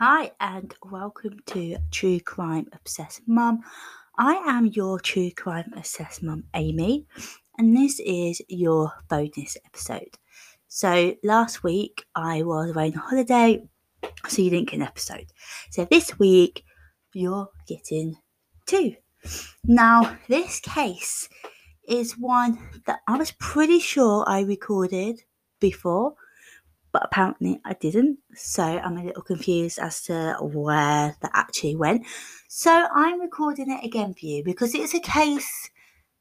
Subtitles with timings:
[0.00, 3.62] Hi, and welcome to True Crime Obsessed Mum.
[4.16, 7.08] I am your True Crime Obsessed Mum, Amy,
[7.58, 10.16] and this is your bonus episode.
[10.68, 13.68] So, last week I was away on holiday,
[14.28, 15.32] so you didn't get an episode.
[15.70, 16.62] So, this week
[17.12, 18.18] you're getting
[18.66, 18.94] two.
[19.64, 21.28] Now, this case
[21.88, 25.22] is one that I was pretty sure I recorded
[25.58, 26.14] before
[26.92, 28.18] but apparently I didn't.
[28.34, 32.06] So I'm a little confused as to where that actually went.
[32.48, 35.70] So I'm recording it again for you because it's a case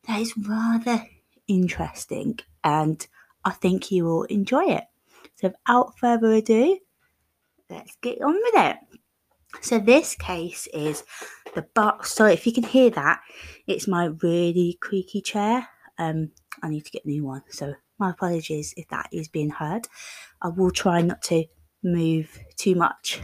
[0.08, 1.06] that is rather
[1.48, 3.06] interesting and
[3.46, 4.84] I think you will enjoy it.
[5.36, 6.80] So without further ado,
[7.70, 8.78] let's get on with it.
[9.62, 11.04] So this case is
[11.56, 12.14] the box.
[12.14, 13.22] So if you can hear that,
[13.66, 15.68] it's my really creaky chair.
[15.98, 16.32] Um,
[16.62, 17.44] I need to get a new one.
[17.50, 19.88] So my apologies if that is being heard.
[20.42, 21.46] I will try not to
[21.84, 23.22] move too much.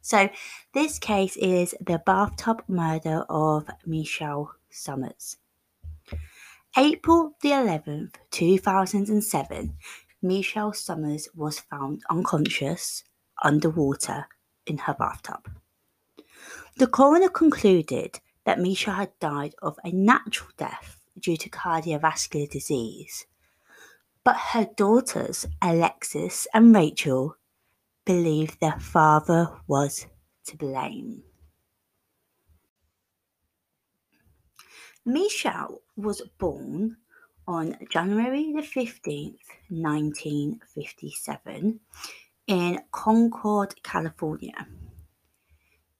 [0.00, 0.28] So,
[0.74, 5.36] this case is the bathtub murder of Michelle Somers.
[6.76, 9.74] April the 11th, 2007,
[10.22, 13.04] Michelle Somers was found unconscious
[13.42, 14.26] underwater
[14.66, 15.50] in her bathtub.
[16.76, 23.26] The coroner concluded that Michelle had died of a natural death due to cardiovascular disease
[24.24, 27.36] but her daughters, Alexis and Rachel,
[28.04, 30.06] believe their father was
[30.46, 31.22] to blame.
[35.04, 36.96] Michelle was born
[37.48, 39.34] on January the 15th,
[39.68, 41.80] 1957,
[42.46, 44.68] in Concord, California.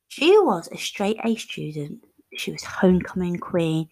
[0.08, 2.04] She was a straight A student,
[2.36, 3.88] she was homecoming queen,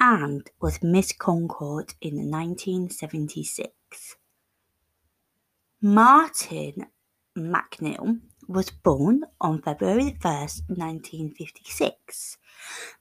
[0.00, 4.16] and was Miss Concord in 1976.
[5.80, 6.86] Martin
[7.36, 12.38] McNeil was born on February 1st, 1956.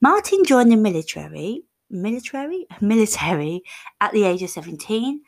[0.01, 3.61] Martin joined the military, military, military
[4.01, 5.21] at the age of 17,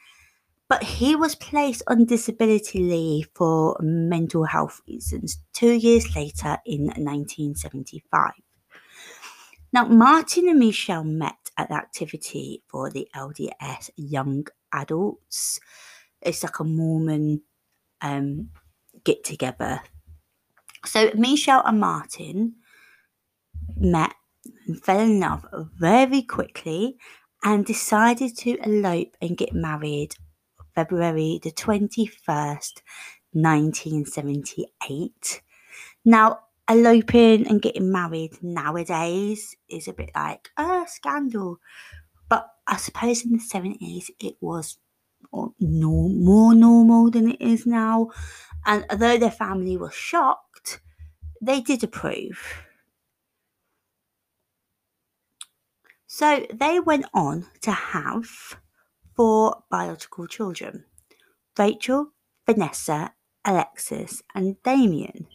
[0.67, 6.85] but he was placed on disability leave for mental health reasons two years later in
[6.85, 8.33] 1975.
[9.71, 15.59] Now, Martin and Michelle met at the activity for the LDS Young Adults.
[16.21, 17.41] It's like a Mormon
[18.01, 18.49] um,
[19.03, 19.81] get together.
[20.85, 22.55] So, Michelle and Martin
[23.77, 24.13] met
[24.67, 25.45] and fell in love
[25.77, 26.97] very quickly
[27.43, 30.15] and decided to elope and get married
[30.75, 32.81] February the 21st,
[33.33, 35.41] 1978.
[36.05, 41.59] Now, eloping and getting married nowadays is a bit like a scandal.
[42.29, 44.77] But I suppose in the 70s it was
[45.33, 45.53] more
[46.53, 48.09] normal than it is now.
[48.65, 50.81] And although their family was shocked,
[51.41, 52.63] they did approve.
[56.07, 58.57] So they went on to have
[59.15, 60.85] four biological children
[61.57, 62.13] Rachel,
[62.45, 63.13] Vanessa,
[63.45, 65.27] Alexis, and Damien.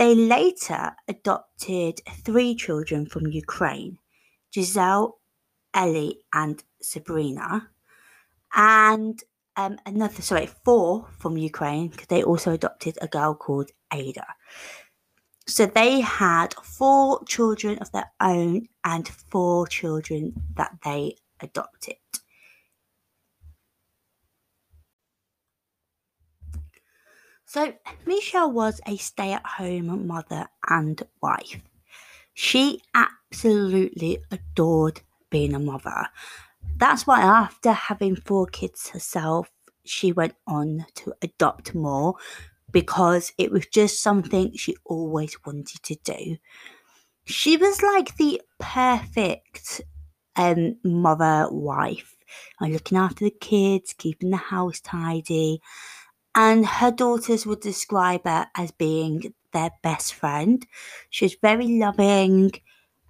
[0.00, 3.98] They later adopted three children from Ukraine
[4.50, 5.18] Giselle,
[5.74, 7.68] Ellie, and Sabrina.
[8.56, 9.22] And
[9.56, 14.24] um, another, sorry, four from Ukraine because they also adopted a girl called Ada.
[15.46, 21.96] So they had four children of their own and four children that they adopted.
[27.52, 27.74] So,
[28.06, 31.60] Michelle was a stay at home mother and wife.
[32.32, 35.00] She absolutely adored
[35.30, 36.06] being a mother.
[36.76, 39.50] That's why, after having four kids herself,
[39.84, 42.14] she went on to adopt more
[42.70, 46.36] because it was just something she always wanted to do.
[47.24, 49.80] She was like the perfect
[50.36, 52.14] um, mother wife,
[52.60, 55.60] looking after the kids, keeping the house tidy
[56.34, 60.66] and her daughters would describe her as being their best friend.
[61.10, 62.52] She was very loving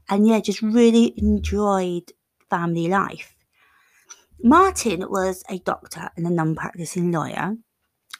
[0.08, 2.12] and yeah, just really enjoyed
[2.50, 3.36] family life.
[4.42, 7.56] Martin was a doctor and a non practicing lawyer,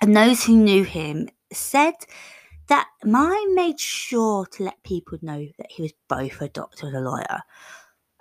[0.01, 1.95] and those who knew him said
[2.69, 6.97] that Mine made sure to let people know that he was both a doctor and
[6.97, 7.41] a lawyer.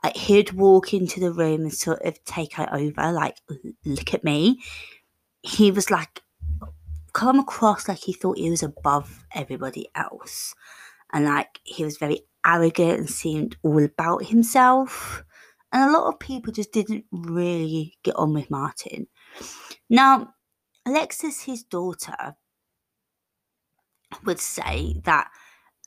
[0.03, 3.37] Like he'd walk into the room and sort of take her over, like,
[3.85, 4.61] look at me.
[5.43, 6.23] He was like
[7.19, 10.55] come across like he thought he was above everybody else.
[11.11, 15.25] And like he was very arrogant and seemed all about himself.
[15.73, 19.07] And a lot of people just didn't really get on with Martin.
[19.89, 20.33] Now,
[20.85, 22.37] Alexis, his daughter,
[24.23, 25.29] would say that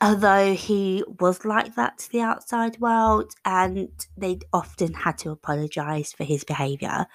[0.02, 3.88] although he was like that to the outside world and
[4.18, 7.06] they often had to apologize for his behavior,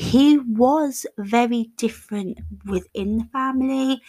[0.00, 4.00] he was very different within the family.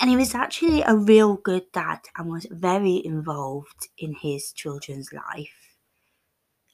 [0.00, 5.12] And he was actually a real good dad and was very involved in his children's
[5.12, 5.76] life.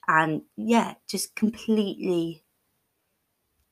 [0.07, 2.45] And yeah, just completely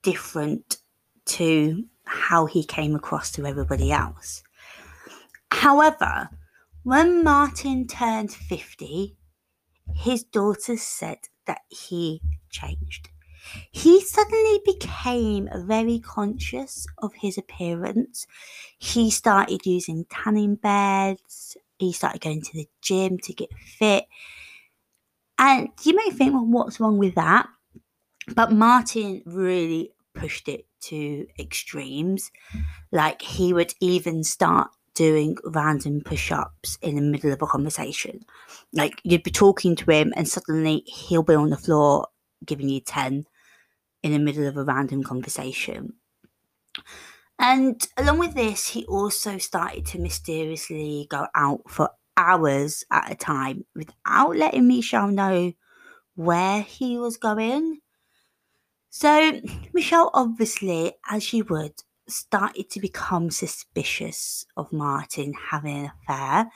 [0.02, 0.79] different
[1.26, 4.43] to how he came across to everybody else.
[5.50, 6.31] However,
[6.82, 9.19] when Martin turned 50,
[9.94, 13.11] his daughter said that he changed.
[13.71, 18.27] He suddenly became very conscious of his appearance.
[18.79, 21.56] He started using tanning beds.
[21.79, 24.06] He started going to the gym to get fit.
[25.39, 27.49] And you may think, well, what's wrong with that?
[28.35, 32.31] But Martin really pushed it to extremes.
[32.91, 38.25] Like he would even start doing random push ups in the middle of a conversation.
[38.73, 42.09] Like you'd be talking to him and suddenly he'll be on the floor
[42.45, 43.25] giving you 10
[44.13, 45.95] in the middle of a random conversation.
[47.39, 53.15] And along with this, he also started to mysteriously go out for hours at a
[53.15, 55.53] time without letting Michelle know
[56.17, 57.81] where he was going.
[58.91, 59.41] So,
[59.73, 61.75] Michelle, obviously, as she would,
[62.09, 66.51] started to become suspicious of Martin having an affair.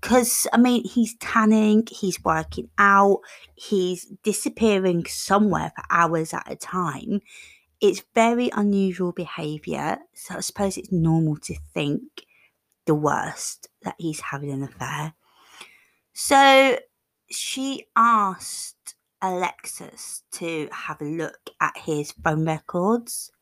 [0.00, 3.20] Because, I mean, he's tanning, he's working out,
[3.54, 7.20] he's disappearing somewhere for hours at a time.
[7.80, 12.02] It's very unusual behaviour, so I suppose it's normal to think
[12.86, 15.14] the worst that he's having an affair.
[16.12, 16.78] So
[17.30, 23.32] she asked Alexis to have a look at his phone records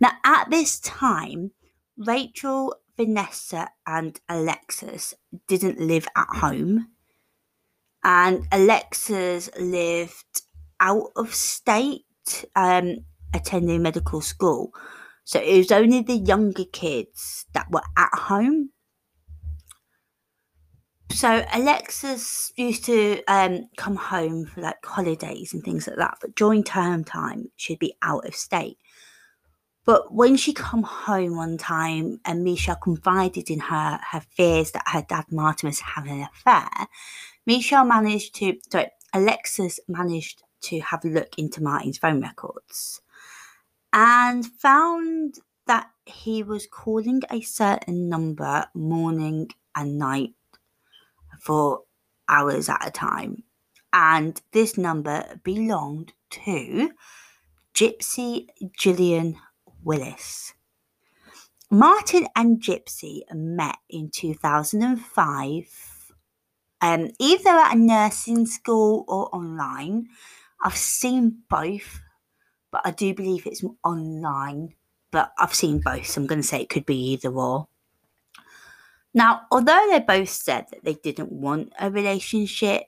[0.00, 1.52] now, at this time,
[1.96, 5.14] Rachel, Vanessa, and Alexis
[5.46, 6.88] didn't live at home,
[8.02, 10.42] and Alexis lived
[10.80, 12.04] out of state,
[12.54, 12.98] um,
[13.34, 14.72] attending medical school.
[15.24, 18.70] So it was only the younger kids that were at home.
[21.10, 26.34] So Alexis used to um, come home for like holidays and things like that, but
[26.34, 28.78] during term time, she'd be out of state.
[29.86, 34.88] But when she come home one time and Misha confided in her her fears that
[34.88, 36.88] her dad Martin was having an affair,
[37.46, 43.00] Misha managed to sorry, Alexis managed to have a look into Martin's phone records
[43.92, 45.36] and found
[45.66, 50.34] that he was calling a certain number morning and night
[51.40, 51.82] for
[52.28, 53.44] hours at a time.
[53.92, 56.90] And this number belonged to
[57.72, 58.48] Gypsy
[58.78, 59.36] Jillian
[59.86, 60.52] Willis.
[61.70, 66.12] Martin and Gypsy met in 2005,
[66.80, 70.08] um, either at a nursing school or online.
[70.60, 72.00] I've seen both,
[72.72, 74.74] but I do believe it's online.
[75.12, 77.68] But I've seen both, so I'm going to say it could be either or.
[79.14, 82.86] Now, although they both said that they didn't want a relationship,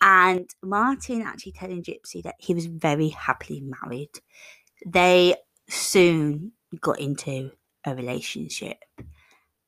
[0.00, 4.10] and Martin actually telling Gypsy that he was very happily married,
[4.86, 5.36] they
[5.74, 7.50] soon got into
[7.84, 8.78] a relationship.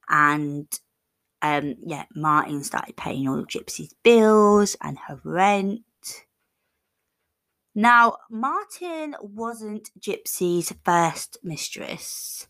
[0.08, 0.68] And
[1.42, 5.82] um yeah martin started paying all of gypsy's bills and her rent.
[7.74, 12.48] Now martin wasn't gypsy's first mistress.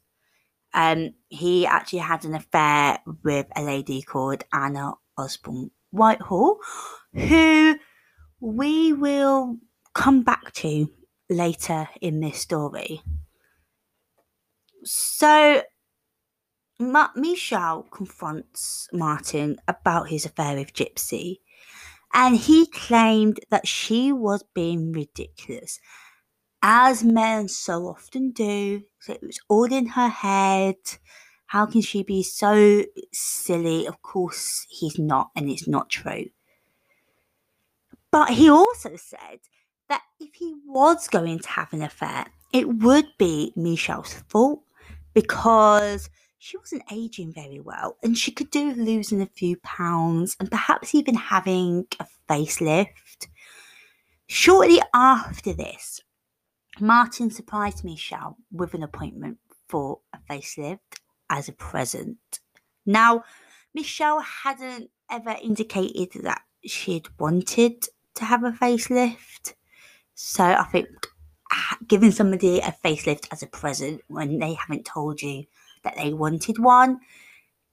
[0.72, 6.58] Um he actually had an affair with a lady called anna osborne walthall
[7.14, 7.76] who
[8.40, 9.56] we will
[9.94, 10.88] come back to
[11.30, 13.02] later in this story
[14.86, 15.62] so,
[16.78, 21.40] Ma- Michelle confronts Martin about his affair with Gypsy,
[22.14, 25.80] and he claimed that she was being ridiculous,
[26.62, 28.82] as men so often do.
[29.00, 30.76] So it was all in her head.
[31.46, 33.86] How can she be so silly?
[33.86, 36.26] Of course, he's not, and it's not true.
[38.10, 39.40] But he also said
[39.88, 44.62] that if he was going to have an affair, it would be Michelle's fault
[45.16, 50.50] because she wasn't aging very well and she could do losing a few pounds and
[50.50, 53.28] perhaps even having a facelift.
[54.26, 56.02] Shortly after this,
[56.78, 59.38] Martin surprised Michelle with an appointment
[59.70, 62.18] for a facelift as a present.
[62.84, 63.24] Now,
[63.74, 69.54] Michelle hadn't ever indicated that she'd wanted to have a facelift.
[70.14, 70.88] So I think
[71.86, 75.44] giving somebody a facelift as a present when they haven't told you
[75.84, 77.00] that they wanted one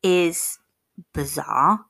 [0.01, 0.59] is
[1.13, 1.85] bizarre.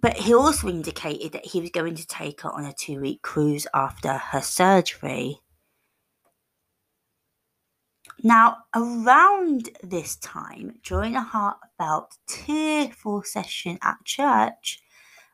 [0.00, 3.22] But he also indicated that he was going to take her on a two week
[3.22, 5.38] cruise after her surgery.
[8.24, 14.80] Now, around this time, during a heartfelt, tearful session at church,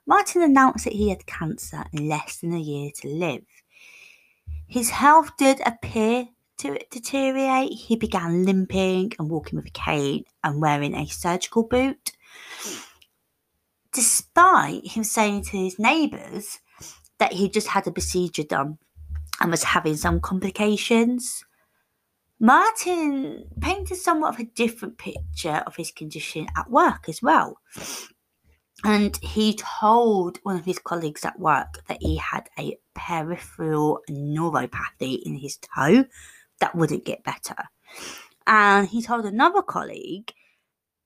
[0.07, 3.45] Martin announced that he had cancer and less than a year to live.
[4.69, 7.73] His health did appear to deteriorate.
[7.73, 12.13] He began limping and walking with a cane and wearing a surgical boot.
[13.93, 16.59] Despite him saying to his neighbours
[17.19, 18.79] that he just had a procedure done
[19.41, 21.45] and was having some complications,
[22.39, 27.59] Martin painted somewhat of a different picture of his condition at work as well.
[28.85, 35.21] And he told one of his colleagues at work that he had a peripheral neuropathy
[35.25, 36.05] in his toe
[36.61, 37.57] that wouldn't get better.
[38.47, 40.33] And he told another colleague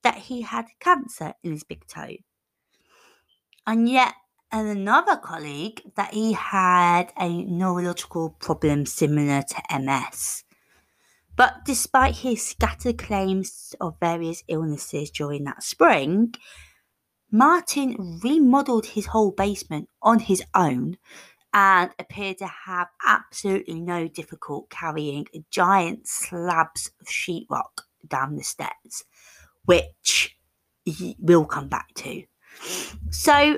[0.03, 2.17] that he had cancer in his big toe.
[3.65, 4.13] And yet,
[4.51, 10.43] and another colleague that he had a neurological problem similar to MS.
[11.35, 16.35] But despite his scattered claims of various illnesses during that spring,
[17.33, 20.95] Martin remodeled his whole basement on his own
[21.51, 29.03] and appeared to have absolutely no difficulty carrying giant slabs of sheetrock down the steps,
[29.65, 30.37] which
[31.17, 32.23] we'll come back to.
[33.09, 33.57] So,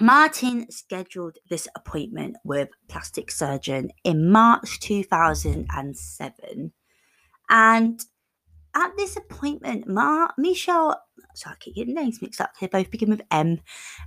[0.00, 6.72] Martin scheduled this appointment with plastic surgeon in March 2007
[7.50, 8.00] and
[8.74, 11.02] at this appointment, Ma Michelle,
[11.46, 12.52] I keep getting names mixed up.
[12.60, 13.60] They both begin with M.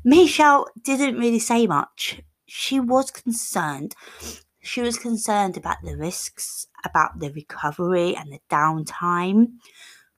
[0.04, 2.22] Michelle didn't really say much.
[2.48, 3.96] She was concerned.
[4.62, 9.54] She was concerned about the risks, about the recovery and the downtime,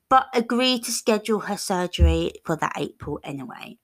[0.09, 3.77] but agreed to schedule her surgery for that April anyway.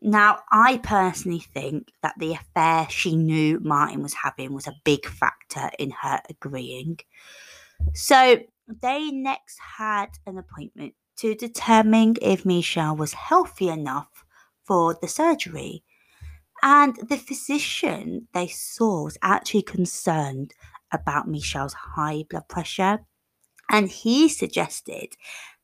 [0.00, 5.06] Now, I personally think that the affair she knew Martin was having was a big
[5.06, 7.00] factor in her agreeing.
[7.94, 8.38] So
[8.68, 14.24] they next had an appointment to determine if Michelle was healthy enough
[14.64, 15.82] for the surgery.
[16.62, 20.54] And the physician they saw was actually concerned
[20.92, 23.00] about Michelle's high blood pressure.
[23.70, 25.16] And he suggested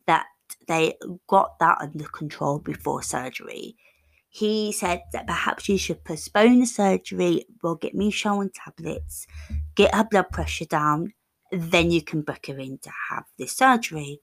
[0.06, 0.26] that
[0.68, 0.94] they
[1.26, 3.76] got that under control before surgery.
[4.28, 9.26] He said that perhaps you should postpone the surgery, we'll get Michelle on tablets,
[9.76, 11.12] get her blood pressure down,
[11.52, 14.20] then you can book her in to have this surgery.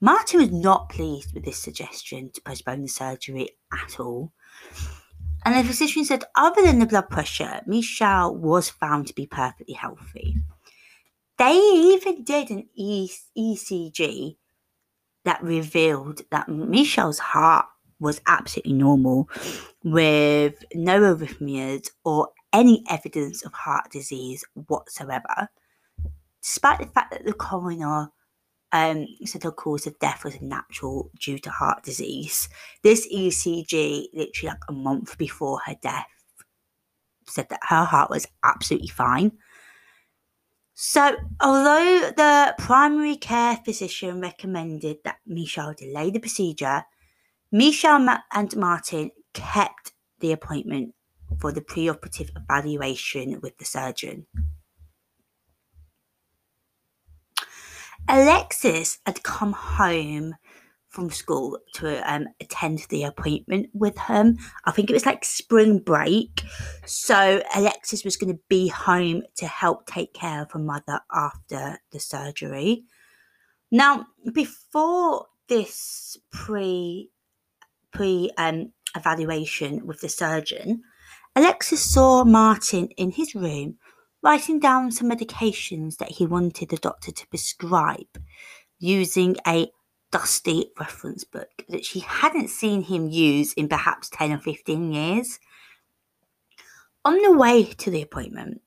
[0.00, 4.32] Martin was not pleased with this suggestion to postpone the surgery at all.
[5.44, 9.74] And the physician said, other than the blood pressure, Michelle was found to be perfectly
[9.74, 10.36] healthy.
[11.38, 14.36] They even did an ECG
[15.24, 17.66] that revealed that Michelle's heart
[17.98, 19.28] was absolutely normal
[19.84, 25.48] with no arrhythmias or any evidence of heart disease whatsoever
[26.42, 28.10] despite the fact that the coroner
[28.72, 32.48] um, said her cause of death was natural due to heart disease,
[32.82, 36.06] this ECG, literally like a month before her death,
[37.26, 39.32] said that her heart was absolutely fine.
[40.74, 46.84] So, although the primary care physician recommended that Michelle delay the procedure,
[47.52, 50.94] Michelle and Martin kept the appointment
[51.38, 54.26] for the preoperative evaluation with the surgeon.
[58.08, 60.34] Alexis had come home
[60.90, 64.38] from school to um, attend the appointment with him.
[64.64, 66.42] I think it was like spring break.
[66.84, 71.78] So Alexis was going to be home to help take care of her mother after
[71.92, 72.84] the surgery.
[73.70, 77.10] Now, before this pre
[77.92, 80.82] pre um, evaluation with the surgeon,
[81.36, 83.78] Alexis saw Martin in his room
[84.22, 88.18] writing down some medications that he wanted the doctor to prescribe
[88.78, 89.70] using a
[90.10, 95.38] dusty reference book that she hadn't seen him use in perhaps 10 or 15 years.
[97.04, 98.60] On the way to the appointment,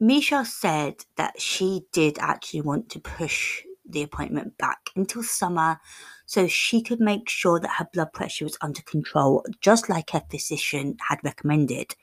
[0.00, 5.80] Michelle said that she did actually want to push the appointment back until summer
[6.26, 10.22] so she could make sure that her blood pressure was under control, just like her
[10.30, 11.94] physician had recommended.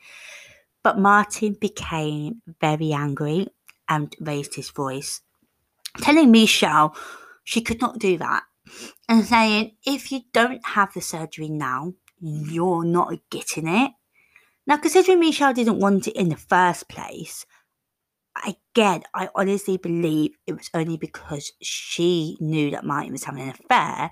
[0.85, 3.47] But Martin became very angry
[3.89, 5.21] and raised his voice,
[5.97, 6.95] telling Michelle
[7.43, 8.43] she could not do that
[9.09, 13.93] and saying, if you don't have the surgery now, you're not getting it.
[14.67, 17.47] Now, considering Michelle didn't want it in the first place,
[18.45, 23.49] again, I honestly believe it was only because she knew that Martin was having an
[23.49, 24.11] affair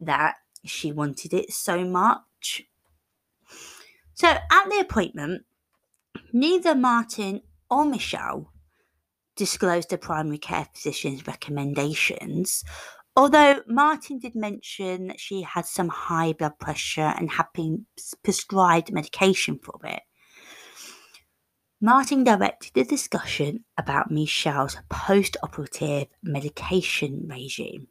[0.00, 2.62] that she wanted it so much.
[4.14, 5.44] So at the appointment,
[6.32, 8.52] neither Martin or Michelle
[9.36, 12.64] disclosed the primary care physician's recommendations,
[13.16, 17.86] although Martin did mention that she had some high blood pressure and had been
[18.22, 20.02] prescribed medication for it.
[21.80, 27.88] Martin directed the discussion about Michelle's post operative medication regime.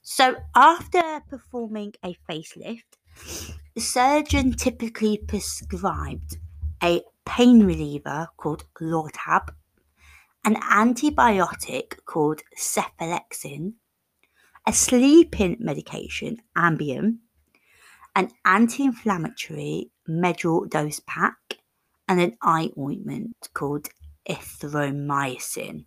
[0.00, 2.96] So, after performing a facelift,
[3.74, 6.38] the surgeon typically prescribed
[6.82, 9.54] a pain reliever called Lortab,
[10.44, 13.74] an antibiotic called cephalexin,
[14.66, 17.18] a sleeping medication, Ambien,
[18.14, 21.58] an anti inflammatory Medrol dose pack,
[22.08, 23.88] and an eye ointment called
[24.28, 25.86] erythromycin.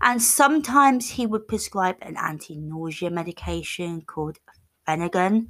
[0.00, 4.38] And sometimes he would prescribe an anti nausea medication called
[4.86, 5.48] Phenergan,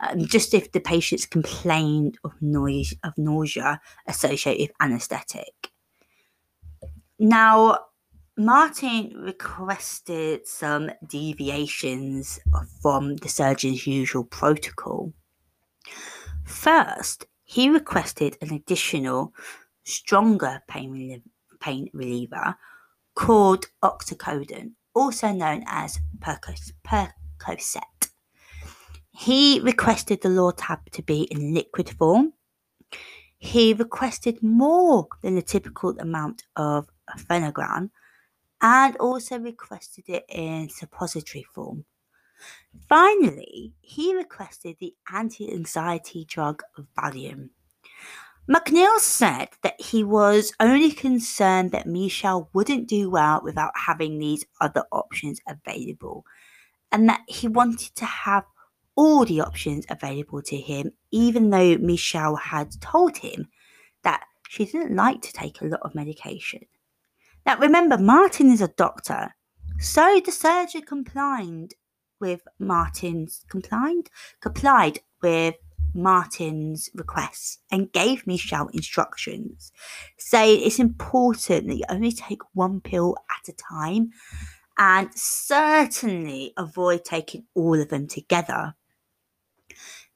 [0.00, 5.70] um, just if the patients complained of noise of nausea associated with anaesthetic.
[7.18, 7.78] Now,
[8.36, 12.40] Martin requested some deviations
[12.80, 15.12] from the surgeon's usual protocol.
[16.44, 19.34] First, he requested an additional,
[19.84, 21.22] stronger pain, relief,
[21.60, 22.54] pain reliever
[23.14, 28.09] called oxycodone, also known as Percocet.
[29.20, 32.32] He requested the Lortab to be in liquid form.
[33.36, 37.90] He requested more than the typical amount of Phenergan
[38.62, 41.84] and also requested it in suppository form.
[42.88, 46.62] Finally, he requested the anti anxiety drug
[46.96, 47.50] Valium.
[48.48, 54.46] MacNeill said that he was only concerned that Michelle wouldn't do well without having these
[54.62, 56.24] other options available,
[56.90, 58.44] and that he wanted to have
[59.00, 63.48] all the options available to him, even though Michelle had told him
[64.04, 66.66] that she didn't like to take a lot of medication.
[67.46, 69.34] Now, remember, Martin is a doctor,
[69.78, 71.68] so the surgeon complied
[72.20, 74.10] with Martin's complied
[74.42, 75.54] complied with
[75.94, 79.72] Martin's requests and gave Michelle instructions,
[80.18, 84.10] saying it's important that you only take one pill at a time
[84.76, 88.74] and certainly avoid taking all of them together.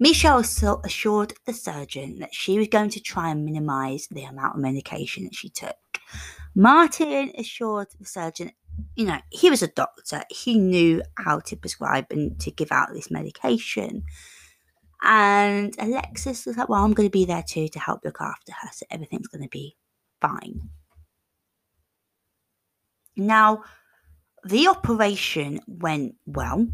[0.01, 4.61] Michelle assured the surgeon that she was going to try and minimize the amount of
[4.61, 5.77] medication that she took.
[6.55, 8.53] Martin assured the surgeon
[8.97, 10.23] you know, he was a doctor.
[10.31, 14.05] He knew how to prescribe and to give out this medication.
[15.03, 18.53] And Alexis was like, Well, I'm going to be there too to help look after
[18.53, 18.69] her.
[18.73, 19.77] So everything's going to be
[20.21, 20.71] fine.
[23.17, 23.63] Now,
[24.45, 26.67] the operation went well,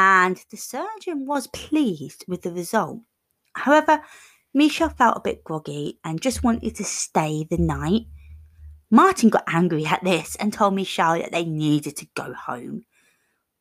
[0.00, 3.00] and the surgeon was pleased with the result.
[3.52, 4.02] However,
[4.54, 8.06] Misha felt a bit groggy and just wanted to stay the night
[8.90, 12.82] Martin got angry at this and told Michelle that they needed to go home.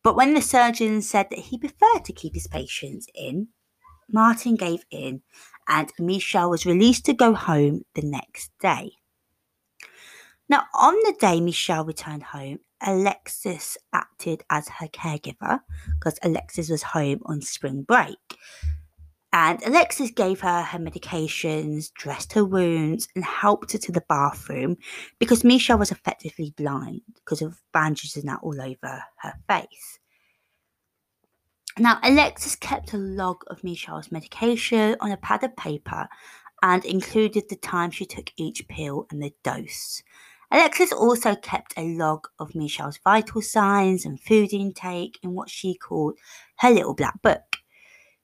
[0.04, 3.50] But when the surgeon said that he preferred to keep his patients in,
[4.12, 5.22] Martin gave in
[5.68, 8.94] and Michelle was released to go home the next day.
[10.48, 15.60] Now, on the day Michelle returned home, Alexis acted as her caregiver
[16.00, 18.38] because Alexis was home on spring break.
[19.32, 24.78] And Alexis gave her her medications, dressed her wounds, and helped her to the bathroom
[25.20, 30.00] because Michelle was effectively blind because of bandages now all over her face.
[31.78, 36.10] Now, Alexis kept a log of Michelle's medication on a pad of paper
[36.62, 40.04] and included the time she took each pill and the dose.
[40.52, 45.76] Alexis also kept a log of Michelle's vital signs and food intake in what she
[45.76, 46.18] called
[46.58, 47.58] her little black book.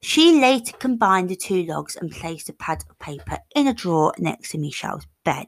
[0.01, 4.13] She later combined the two logs and placed a pad of paper in a drawer
[4.17, 5.47] next to Michelle's bed.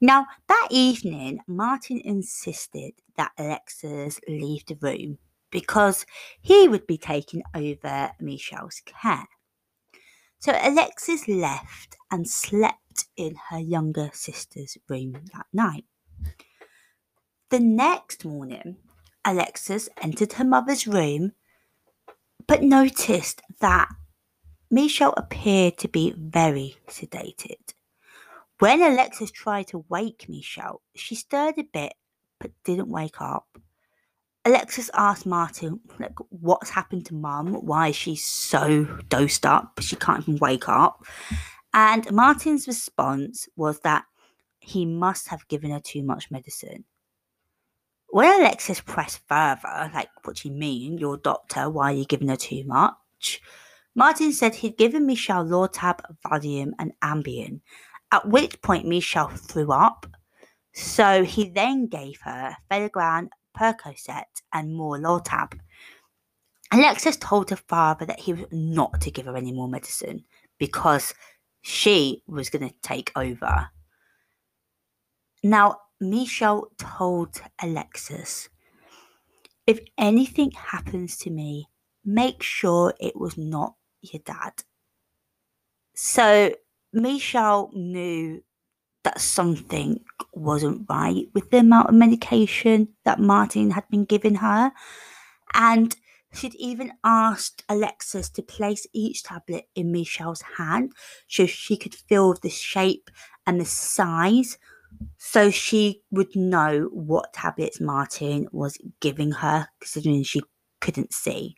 [0.00, 5.18] Now, that evening, Martin insisted that Alexis leave the room
[5.50, 6.06] because
[6.40, 9.28] he would be taking over Michelle's care.
[10.38, 12.79] So Alexis left and slept
[13.16, 15.84] in her younger sister's room that night.
[17.50, 18.76] The next morning,
[19.24, 21.32] Alexis entered her mother's room
[22.46, 23.88] but noticed that
[24.70, 27.74] Michelle appeared to be very sedated.
[28.58, 31.94] When Alexis tried to wake Michelle, she stirred a bit
[32.38, 33.58] but didn't wake up.
[34.44, 37.52] Alexis asked Martin, like, what's happened to mum?
[37.54, 39.78] Why is she so dosed up?
[39.80, 41.04] She can't even wake up.
[41.72, 44.04] And Martin's response was that
[44.58, 46.84] he must have given her too much medicine.
[48.08, 50.98] When Alexis pressed further, like, what do you mean?
[50.98, 53.40] Your doctor, why are you giving her too much?
[53.94, 57.60] Martin said he'd given Michelle Lortab, Valium, and Ambien,
[58.10, 60.06] at which point Michelle threw up.
[60.74, 65.58] So he then gave her Phenergan, Percocet, and more Lortab.
[66.72, 70.24] Alexis told her father that he was not to give her any more medicine
[70.58, 71.14] because
[71.62, 73.70] she was going to take over.
[75.42, 78.48] Now, Michelle told Alexis,
[79.66, 81.68] if anything happens to me,
[82.04, 84.52] make sure it was not your dad.
[85.94, 86.54] So
[86.92, 88.42] Michelle knew
[89.04, 90.00] that something
[90.34, 94.72] wasn't right with the amount of medication that Martin had been giving her.
[95.54, 95.94] And
[96.32, 100.92] she'd even asked Alexis to place each tablet in Michelle's hand
[101.28, 103.10] so she could feel the shape
[103.46, 104.58] and the size
[105.18, 110.42] so she would know what tablets Martin was giving her, considering she
[110.80, 111.56] couldn't see.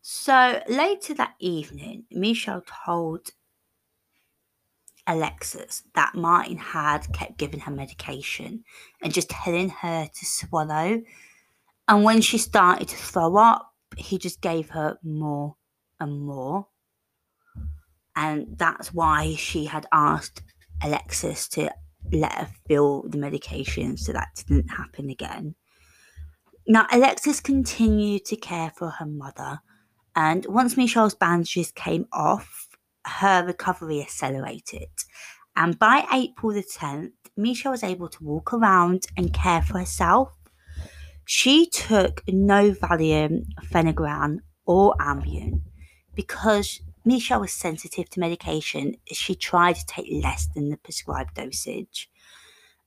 [0.00, 3.30] So later that evening, Michelle told
[5.06, 8.64] Alexis that Martin had kept giving her medication
[9.02, 11.02] and just telling her to swallow.
[11.88, 15.56] And when she started to throw up, he just gave her more
[16.00, 16.68] and more.
[18.16, 20.42] And that's why she had asked
[20.82, 21.70] Alexis to
[22.12, 25.54] let her fill the medication so that didn't happen again.
[26.66, 29.60] Now, Alexis continued to care for her mother
[30.16, 32.68] and once Michelle's bandages came off,
[33.06, 34.88] her recovery accelerated.
[35.56, 40.32] And by April the 10th, Michelle was able to walk around and care for herself.
[41.24, 45.62] She took no Valium, Phenergan, or Ambien
[46.14, 48.96] because Michelle was sensitive to medication.
[49.06, 52.10] She tried to take less than the prescribed dosage.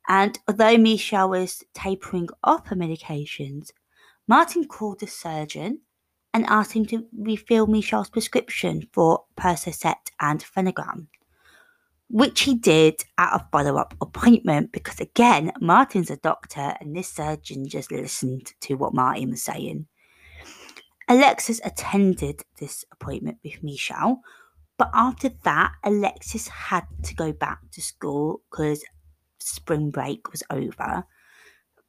[0.08, 3.72] And although Michelle was tapering off her medications,
[4.28, 5.82] Martin called the surgeon
[6.38, 11.08] and asked him to refill Michelle's prescription for Percocet and Phenergan,
[12.12, 17.10] which he did at a follow up appointment because, again, Martin's a doctor and this
[17.12, 19.88] surgeon just listened to what Martin was saying.
[21.08, 24.22] Alexis attended this appointment with Michelle,
[24.78, 28.84] but after that, Alexis had to go back to school because
[29.40, 31.04] spring break was over.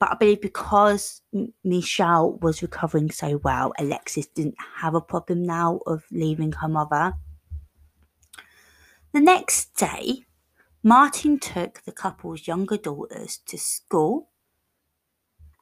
[0.01, 1.23] But I believe because
[1.65, 7.15] Michelle was recovering so well, Alexis didn't have a problem now of leaving her mother.
[9.13, 10.27] The next day,
[10.85, 14.29] Martin took the couple's younger daughters to school.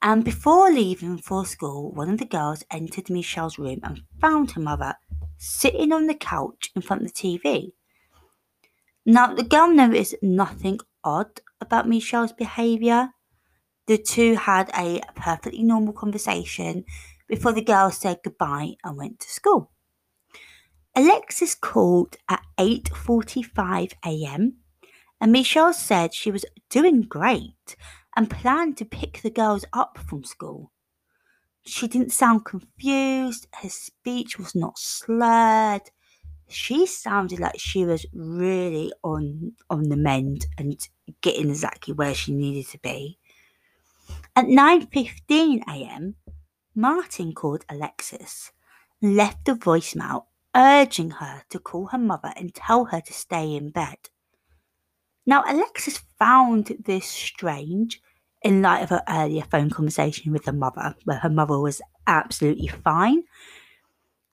[0.03, 4.61] And before leaving for school, one of the girls entered Michelle's room and found her
[4.61, 4.95] mother
[5.39, 7.73] sitting on the couch in front of the TV.
[9.07, 13.11] Now, the girl noticed nothing odd about Michelle's behaviour.
[13.87, 16.85] The two had a perfectly normal conversation
[17.29, 19.71] before the girl said goodbye and went to school.
[20.97, 24.59] Alexis called at 8:45 a.m.
[25.21, 27.77] and Michelle said she was doing great
[28.17, 30.73] and planned to pick the girls up from school.
[31.67, 35.91] She didn't sound confused, her speech was not slurred.
[36.49, 40.79] She sounded like she was really on on the mend and
[41.21, 43.19] getting exactly where she needed to be.
[44.35, 46.17] At 9:15 a.m.,
[46.75, 48.53] Martin called Alexis
[49.01, 53.55] and left a voicemail urging her to call her mother and tell her to stay
[53.55, 54.11] in bed.
[55.27, 58.01] Now, Alexis found this strange
[58.43, 62.69] in light of her earlier phone conversation with her mother, where her mother was absolutely
[62.69, 63.25] fine.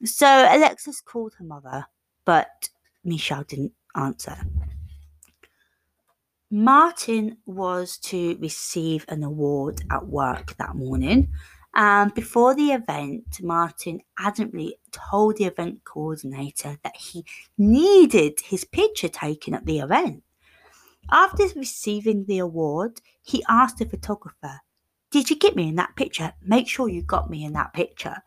[0.03, 1.87] So Alexis called her mother,
[2.25, 2.69] but
[3.03, 4.37] Michelle didn't answer.
[6.53, 11.27] Martin was to receive an award at work that morning.
[11.73, 17.25] And before the event, Martin adamantly told the event coordinator that he
[17.57, 20.21] needed his picture taken at the event.
[21.09, 24.59] After receiving the award, he asked the photographer,
[25.09, 26.33] Did you get me in that picture?
[26.39, 28.17] Make sure you got me in that picture.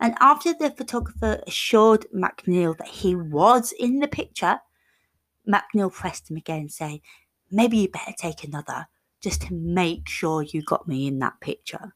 [0.00, 4.58] And after the photographer assured MacNeill that he was in the picture,
[5.48, 7.00] MacNeill pressed him again, saying,
[7.52, 8.88] maybe you better take another
[9.22, 11.94] just to make sure you got me in that picture.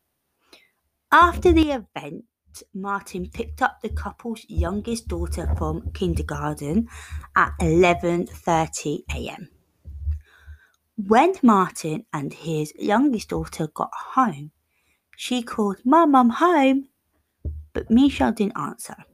[1.11, 2.25] After the event,
[2.75, 6.89] Martin picked up the couple's youngest daughter from kindergarten
[7.35, 9.49] at 11:30 a.m.
[10.97, 14.53] When Martin and his youngest daughter got home,
[15.17, 16.89] she called, "Mum, I'm home."
[17.73, 19.05] But Michelle didn't answer.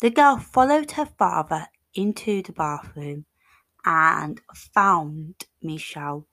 [0.00, 3.26] The girl followed her father into the bathroom
[3.84, 6.26] and found Michelle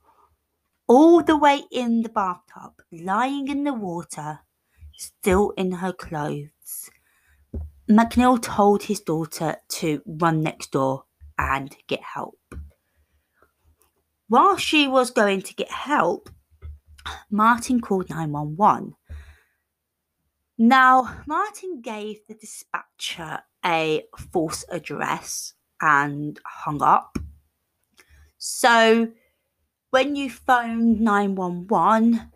[0.87, 4.39] all the way in the bathtub, lying in the water,
[4.97, 6.89] still in her clothes.
[7.89, 11.05] MacNeill told his daughter to run next door
[11.37, 12.39] and get help.
[14.27, 16.29] While she was going to get help,
[17.29, 18.95] Martin called 911.
[20.57, 27.17] Now, Martin gave the dispatcher a false address and hung up.
[28.43, 29.07] So,
[29.91, 32.31] when you phone 911,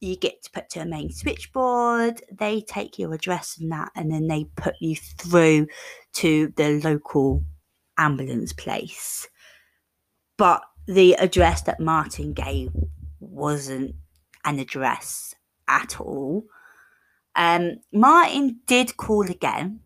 [0.00, 2.22] you get to put to a main switchboard.
[2.30, 5.68] They take your address and that, and then they put you through
[6.16, 7.42] to the local
[7.96, 9.28] ambulance place.
[10.36, 12.68] But the address that Martin gave
[13.18, 13.94] wasn't
[14.44, 15.34] an address
[15.68, 16.44] at all.
[17.34, 19.80] Um, Martin did call again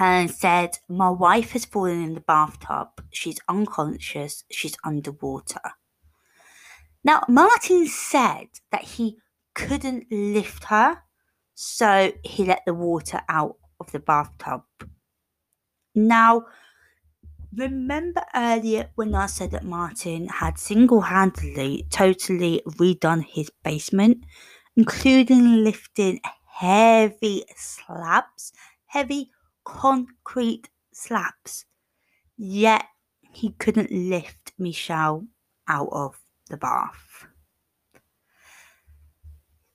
[0.00, 2.88] and said, My wife has fallen in the bathtub.
[3.12, 4.44] She's unconscious.
[4.50, 5.60] She's underwater.
[7.04, 9.18] Now, Martin said that he
[9.54, 11.02] couldn't lift her,
[11.54, 14.62] so he let the water out of the bathtub.
[15.94, 16.46] Now,
[17.54, 24.24] remember earlier when I said that Martin had single handedly totally redone his basement,
[24.76, 28.52] including lifting heavy slabs,
[28.86, 29.30] heavy
[29.64, 31.64] concrete slabs.
[32.36, 32.84] Yet
[33.32, 35.26] he couldn't lift Michelle
[35.68, 37.26] out of the bath.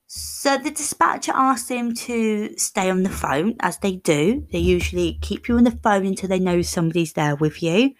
[0.07, 4.47] So the dispatcher asked him to stay on the phone, as they do.
[4.51, 7.95] They usually keep you on the phone until they know somebody's there with you.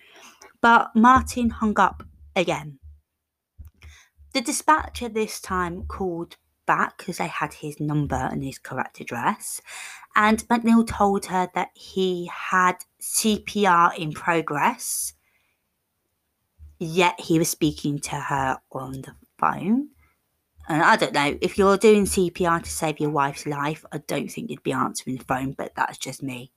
[0.62, 2.04] But Martin hung up
[2.36, 2.80] again.
[4.34, 9.62] The dispatcher this time called back because they had his number and his correct address.
[10.16, 15.14] And MacNeill told her that he had CPR in progress,
[16.80, 19.90] yet he was speaking to her on the phone.
[20.68, 24.32] And I don't know, if you're doing CPR to save your wife's life, I don't
[24.32, 26.52] think you'd be answering the phone, but that's just me.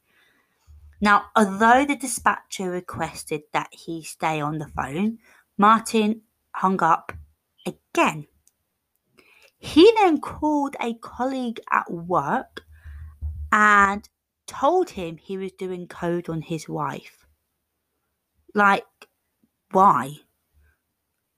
[1.01, 5.19] Now, although the dispatcher requested that he stay on the phone,
[5.57, 7.13] Martin hung up
[7.67, 8.27] again.
[9.59, 12.65] He then called a colleague at work
[13.53, 14.09] and
[14.47, 17.27] told him he was doing code on his wife.
[18.55, 18.85] Like,
[19.71, 20.17] why?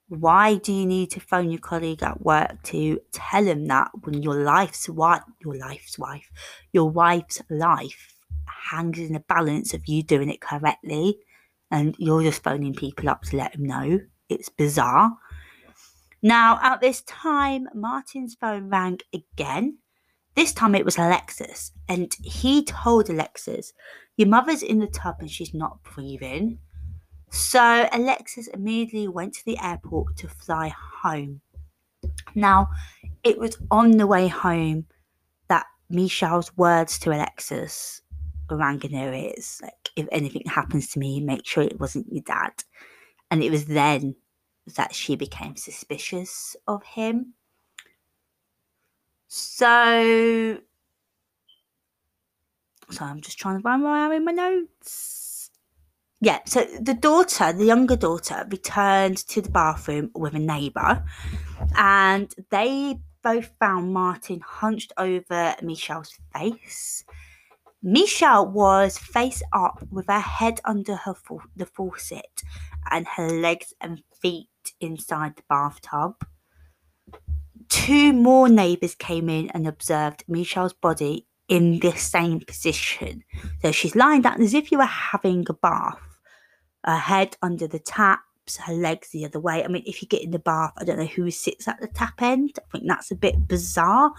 [0.09, 4.23] Why do you need to phone your colleague at work to tell him that when
[4.23, 6.31] your life's wife, your life's wife,
[6.73, 8.16] your wife's life
[8.70, 11.18] hangs in the balance of you doing it correctly,
[11.70, 14.01] and you're just phoning people up to let them know?
[14.29, 15.16] It's bizarre.
[16.23, 19.79] Now, at this time, Martin's phone rang again.
[20.37, 23.73] This time it was Alexis, and he told Alexis,
[24.16, 26.59] Your mother's in the tub and she's not breathing.
[27.31, 31.40] So Alexis immediately went to the airport to fly home.
[32.35, 32.69] Now,
[33.23, 34.87] it was on the way home
[35.49, 38.03] that Michelle's words to Alexis
[38.51, 39.61] rang in her ears.
[39.62, 42.53] Like, if anything happens to me, make sure it wasn't your dad.
[43.31, 44.16] And it was then
[44.77, 47.35] that she became suspicious of him.
[49.33, 50.59] So,
[52.90, 55.53] so I'm just trying to find where I am in my notes.
[56.21, 61.05] Yeah, so the daughter, the younger daughter, returned to the bathroom with a neighbour,
[61.77, 67.05] and they both found Martin hunched over Michelle's face.
[67.85, 71.14] Michelle was face up with her head under her
[71.55, 72.43] the faucet
[72.90, 76.16] and her legs and feet inside the bathtub.
[77.70, 83.24] Two more neighbours came in and observed Michelle's body in the same position.
[83.62, 85.98] So she's lying down as if you were having a bath.
[86.85, 89.64] Her head under the taps, her legs the other way.
[89.64, 91.88] I mean, if you get in the bath, I don't know who sits at the
[91.88, 92.59] tap end.
[92.59, 94.12] I think that's a bit bizarre.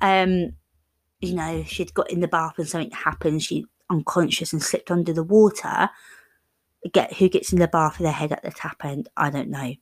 [0.00, 0.50] Um,
[1.20, 3.42] you know, she'd got in the bath and something happened.
[3.42, 5.90] She unconscious and slipped under the water
[6.88, 9.50] get who gets in the bath with their head at the tap end, I don't
[9.50, 9.74] know.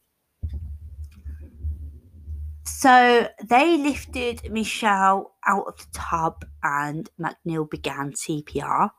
[2.70, 8.90] So they lifted Michelle out of the tub and MacNeill began CPR.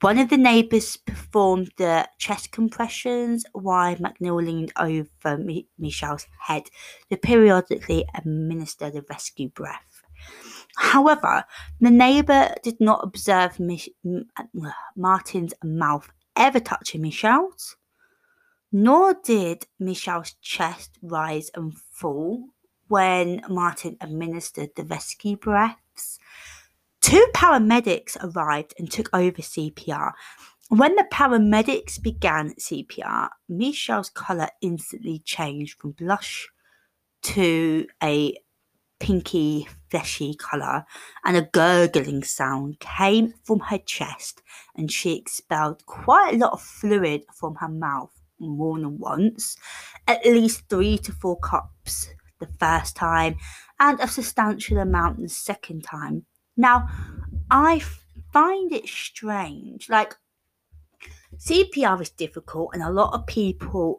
[0.00, 5.38] One of the neighbours performed the chest compressions while MacNeill leaned over
[5.76, 6.70] Michelle's head
[7.10, 10.02] to periodically administer the rescue breath.
[10.76, 11.44] However,
[11.80, 13.90] the neighbour did not observe Mich-
[14.96, 17.76] Martin's mouth ever touching Michelle's,
[18.72, 22.53] nor did Michelle's chest rise and fall
[22.88, 26.18] when Martin administered the rescue breaths.
[27.00, 30.12] Two paramedics arrived and took over CPR.
[30.68, 36.48] When the paramedics began CPR, Michelle's colour instantly changed from blush
[37.22, 38.36] to a
[39.00, 40.86] pinky, fleshy colour,
[41.24, 44.42] and a gurgling sound came from her chest,
[44.74, 49.56] and she expelled quite a lot of fluid from her mouth more than once,
[50.08, 52.08] at least three to four cups
[52.44, 53.36] the first time,
[53.80, 56.26] and a substantial amount the second time.
[56.56, 56.88] Now,
[57.50, 57.82] I
[58.32, 59.88] find it strange.
[59.88, 60.14] Like,
[61.36, 63.98] CPR is difficult, and a lot of people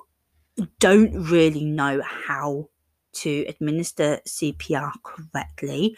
[0.79, 2.69] don't really know how
[3.13, 5.97] to administer CPR correctly.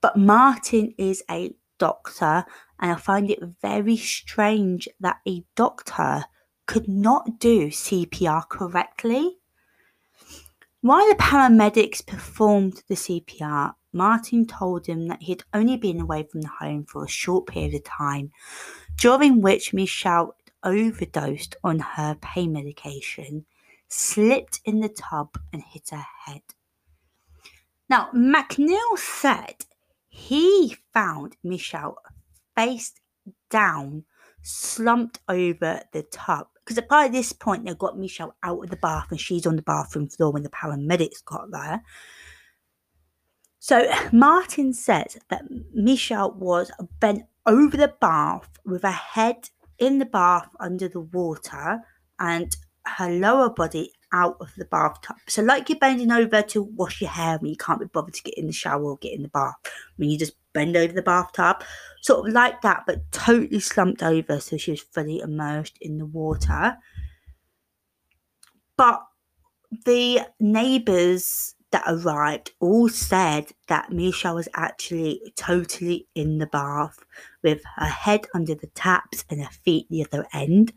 [0.00, 2.44] But Martin is a doctor,
[2.78, 6.24] and I find it very strange that a doctor
[6.66, 9.38] could not do CPR correctly.
[10.80, 16.24] While the paramedics performed the CPR, Martin told him that he had only been away
[16.24, 18.30] from the home for a short period of time,
[18.96, 23.46] during which Michelle overdosed on her pain medication
[23.88, 26.42] slipped in the tub and hit her head.
[27.88, 29.64] Now, MacNeill said
[30.08, 31.98] he found Michelle
[32.54, 32.92] face
[33.48, 34.04] down,
[34.42, 36.48] slumped over the tub.
[36.66, 39.62] Because by this point, they've got Michelle out of the bath and she's on the
[39.62, 41.82] bathroom floor when the paramedics got there.
[43.60, 50.06] So, Martin says that Michelle was bent over the bath with her head in the
[50.06, 51.80] bath under the water
[52.18, 55.16] and her lower body out of the bathtub.
[55.28, 58.22] So, like you're bending over to wash your hair when you can't be bothered to
[58.22, 59.54] get in the shower or get in the bath,
[59.96, 61.62] when you just bend over the bathtub,
[62.00, 66.06] sort of like that, but totally slumped over so she was fully immersed in the
[66.06, 66.76] water.
[68.76, 69.02] But
[69.84, 76.98] the neighbours that arrived all said that Misha was actually totally in the bath
[77.42, 80.72] with her head under the taps and her feet the other end.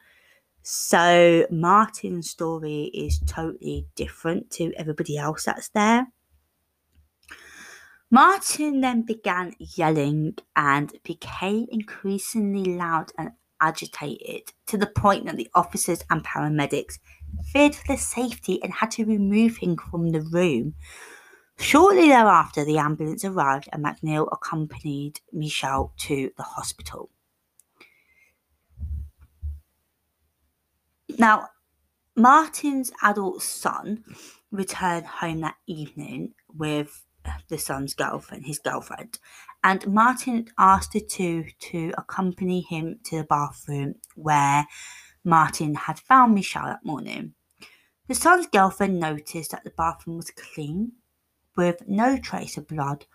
[0.63, 6.07] So Martin's story is totally different to everybody else that's there.
[8.11, 15.49] Martin then began yelling and became increasingly loud and agitated to the point that the
[15.53, 16.97] officers and paramedics
[17.51, 20.73] feared for their safety and had to remove him from the room.
[21.59, 27.09] Shortly thereafter, the ambulance arrived and MacNeill accompanied Michelle to the hospital.
[31.17, 31.49] Now,
[32.15, 34.03] Martin's adult son
[34.51, 37.05] returned home that evening with
[37.47, 39.19] the son's girlfriend, his girlfriend,
[39.63, 44.65] and Martin asked the two to accompany him to the bathroom where
[45.23, 47.33] Martin had found Michelle that morning.
[48.07, 50.93] The son's girlfriend noticed that the bathroom was clean,
[51.55, 53.05] with no trace of blood,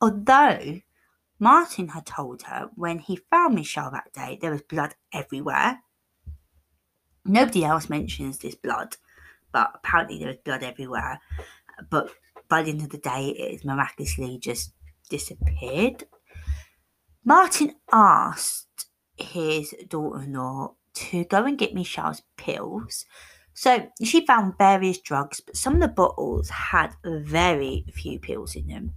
[0.00, 0.80] although
[1.38, 5.82] Martin had told her when he found Michelle that day there was blood everywhere
[7.24, 8.96] Nobody else mentions this blood,
[9.52, 11.20] but apparently there was blood everywhere.
[11.88, 12.10] But
[12.52, 14.74] by the end of the day, it miraculously just
[15.08, 16.04] disappeared.
[17.24, 23.06] Martin asked his daughter in law to go and get Michelle's pills.
[23.54, 28.66] So she found various drugs, but some of the bottles had very few pills in
[28.66, 28.96] them.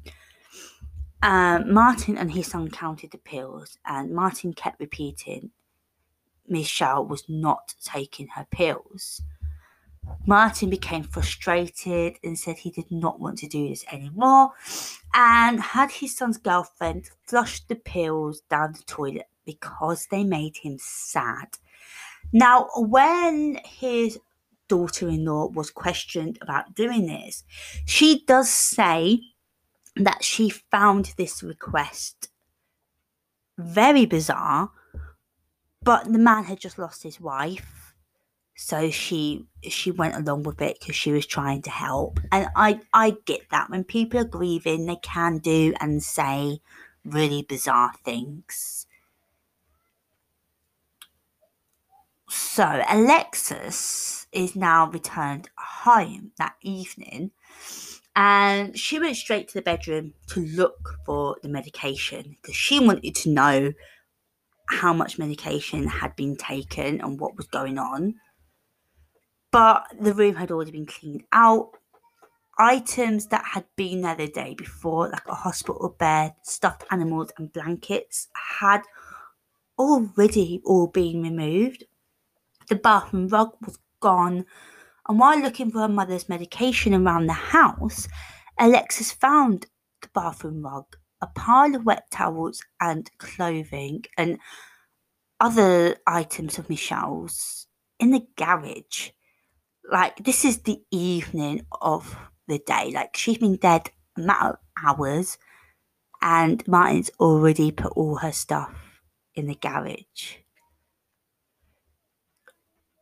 [1.24, 5.52] Um, Martin and his son counted the pills, and Martin kept repeating,
[6.46, 9.22] Michelle was not taking her pills.
[10.26, 14.52] Martin became frustrated and said he did not want to do this anymore
[15.14, 20.78] and had his son's girlfriend flush the pills down the toilet because they made him
[20.80, 21.58] sad.
[22.34, 24.20] Now, when his
[24.68, 27.44] daughter in law was questioned about doing this,
[27.86, 29.20] she does say
[29.96, 32.30] that she found this request
[33.58, 34.72] very bizarre
[35.86, 37.75] but the man had just lost his wife,
[38.56, 42.20] so she she went along with it because she was trying to help.
[42.32, 46.62] And I I get that when people are grieving, they can do and say
[47.04, 48.88] really bizarre things.
[52.30, 57.32] So Alexis is now returned home that evening
[58.16, 63.14] and she went straight to the bedroom to look for the medication because she wanted
[63.16, 63.74] to know
[64.70, 68.16] how much medication had been taken and what was going on.
[69.56, 71.70] But the room had already been cleaned out.
[72.60, 77.54] Items that had been there the day before, like a hospital bed, stuffed animals, and
[77.54, 78.28] blankets,
[78.60, 78.82] had
[79.80, 81.86] already all been removed.
[82.68, 84.46] The bathroom rug was gone.
[85.08, 88.10] And while looking for her mother's medication around the house,
[88.60, 89.68] Alexis found
[90.02, 94.38] the bathroom rug a pile of wet towels and clothing and
[95.40, 97.68] other items of Michelle's
[98.02, 99.12] in the garage.
[99.92, 102.16] Like, this is the evening of
[102.48, 102.92] the day.
[102.94, 105.38] Like, she's been dead a matter of hours,
[106.22, 108.74] and Martin's already put all her stuff
[109.36, 110.38] in the garage.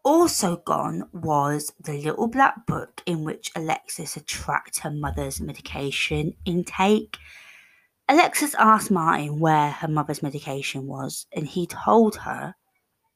[0.04, 6.34] Also gone was the little black book in which Alexis had tracked her mother's medication
[6.44, 7.18] intake.
[8.10, 12.56] Alexis asked Martin where her mother's medication was, and he told her,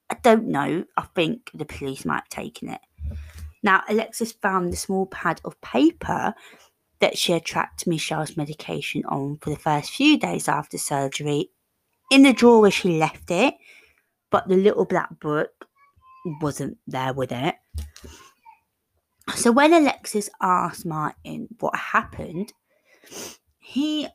[0.09, 2.79] I don't know, I think the police might have taken it.
[3.63, 6.33] Now, Alexis found the small pad of paper
[6.99, 11.51] that she had tracked Michelle's medication on for the first few days after surgery
[12.11, 13.53] in the drawer where she left it,
[14.29, 15.67] but the little black book
[16.41, 17.55] wasn't there with it.
[19.35, 22.53] So when Alexis asked Martin what happened,
[23.59, 24.07] he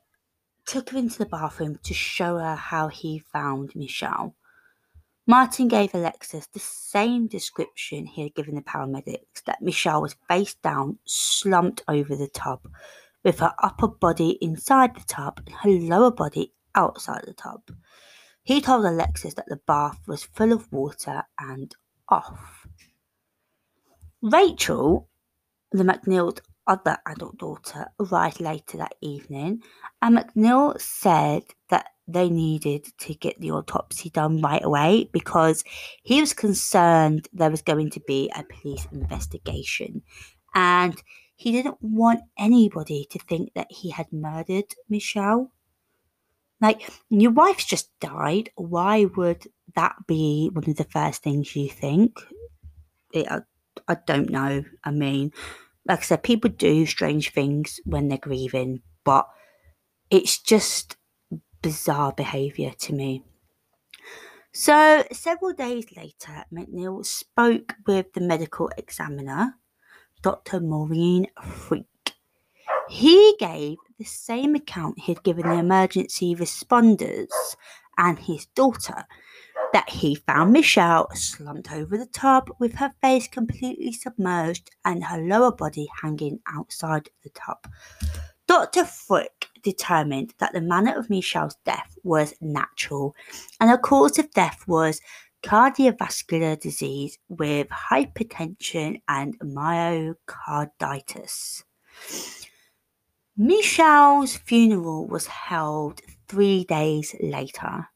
[0.66, 4.34] took her into the bathroom to show her how he found Michelle.
[5.26, 10.54] Martin gave Alexis the same description he had given the paramedics that Michelle was face
[10.54, 12.60] down, slumped over the tub,
[13.22, 17.60] with her upper body inside the tub and her lower body outside the tub.
[18.42, 21.72] He told Alexis that the bath was full of water and
[22.08, 22.66] off.
[24.20, 25.08] Rachel,
[25.70, 26.40] the MacNeill's
[26.72, 29.62] other adult daughter, arrived later that evening,
[30.00, 35.64] and MacNeill said that they needed to get the autopsy done right away because
[36.02, 40.02] he was concerned there was going to be a police investigation
[40.54, 41.00] and
[41.36, 45.50] he didn't want anybody to think that he had murdered Michelle.
[46.60, 48.50] Like, your wife's just died.
[48.54, 52.20] Why would that be one of the first things you think?
[53.12, 53.40] It, I,
[53.88, 54.62] I don't know.
[54.84, 55.32] I mean,
[55.86, 59.28] like I said, people do strange things when they're grieving, but
[60.10, 60.96] it's just
[61.60, 63.24] bizarre behaviour to me.
[64.52, 69.54] So, several days later, MacNeill spoke with the medical examiner,
[70.20, 70.60] Dr.
[70.60, 71.86] Maureen Freak.
[72.90, 77.30] He gave the same account he had given the emergency responders
[77.96, 79.06] and his daughter
[79.72, 85.18] that he found Michelle slumped over the tub with her face completely submerged and her
[85.18, 87.66] lower body hanging outside the tub.
[88.46, 88.84] Dr.
[88.84, 93.14] Frick determined that the manner of Michelle's death was natural
[93.61, 95.00] and the cause of death was
[95.42, 101.62] cardiovascular disease with hypertension and myocarditis.
[103.36, 107.88] Michelle's funeral was held three days later.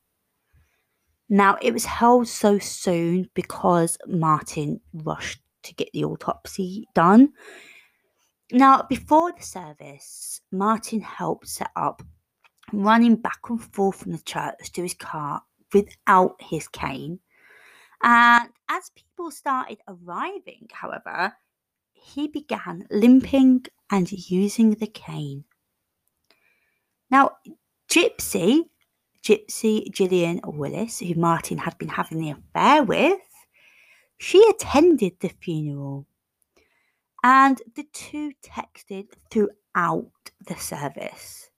[1.28, 7.32] Now, it was held so soon because Martin rushed to get the autopsy done.
[8.52, 12.02] Now, before the service, Martin helped set up
[12.72, 17.18] running back and forth from the church to his car without his cane.
[18.02, 21.32] And as people started arriving, however,
[21.92, 25.44] he began limping and using the cane.
[27.10, 27.32] Now,
[27.90, 28.68] Gypsy,
[29.26, 33.18] Gypsy Jillian Willis, who Martin had been having the affair with,
[34.18, 36.06] she attended the funeral
[37.24, 40.12] and the two texted throughout
[40.46, 41.50] the service.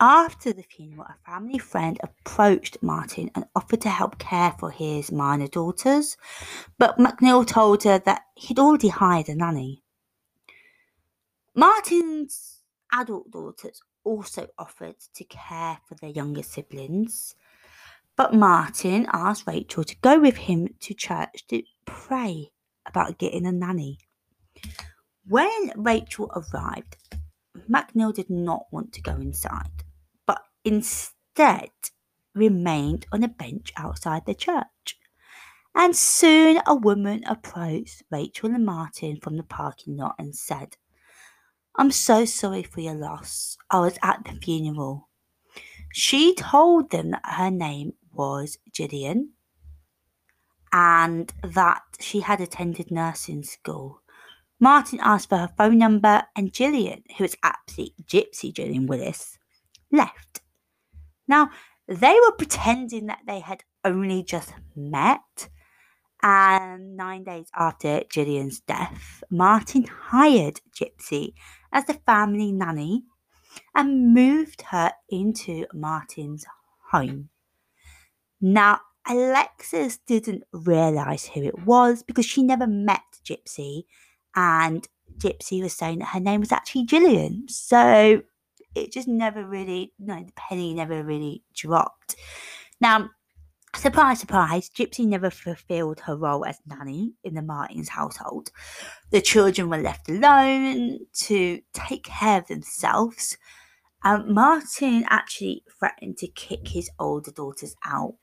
[0.00, 5.12] After the funeral, a family friend approached Martin and offered to help care for his
[5.12, 6.16] minor daughters,
[6.76, 9.84] but MacNeill told her that he'd already hired a nanny.
[11.54, 12.62] Martin's
[12.92, 17.34] adult daughters also offered to care for their younger siblings,
[18.16, 22.52] but Martin asked Rachel to go with him to church to pray
[22.86, 23.98] about getting a nanny.
[25.28, 26.96] When Rachel arrived,
[27.68, 29.84] MacNeill did not want to go inside,
[30.24, 31.70] but instead
[32.34, 34.98] remained on a bench outside the church.
[35.74, 40.76] And soon a woman approached Rachel and Martin from the parking lot and said,
[41.78, 43.56] I'm so sorry for your loss.
[43.70, 45.08] I was at the funeral.
[45.92, 49.28] She told them that her name was Jillian
[50.72, 54.02] and that she had attended nursing school.
[54.58, 59.38] Martin asked for her phone number, and Jillian, who is actually Gypsy Jillian Willis,
[59.92, 60.40] left.
[61.28, 61.50] Now,
[61.86, 65.48] they were pretending that they had only just met,
[66.22, 71.34] and nine days after Jillian's death, Martin hired Gypsy
[71.72, 73.04] as the family nanny
[73.74, 76.44] and moved her into Martin's
[76.90, 77.28] home.
[78.40, 83.84] Now, Alexis didn't realise who it was because she never met Gypsy,
[84.34, 84.86] and
[85.18, 87.48] Gypsy was saying that her name was actually Jillian.
[87.48, 88.22] So
[88.74, 92.16] it just never really, no, the penny never really dropped.
[92.80, 93.10] Now,
[93.76, 98.50] Surprise, surprise, Gypsy never fulfilled her role as nanny in the Martins household.
[99.10, 103.36] The children were left alone to take care of themselves.
[104.02, 108.14] Um, Martin actually threatened to kick his older daughters out